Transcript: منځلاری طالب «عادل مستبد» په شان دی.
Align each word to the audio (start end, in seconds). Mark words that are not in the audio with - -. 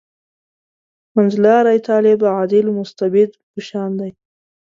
منځلاری 1.15 1.79
طالب 1.89 2.19
«عادل 2.35 2.65
مستبد» 2.77 3.29
په 3.51 3.59
شان 3.67 3.91
دی. 3.99 4.11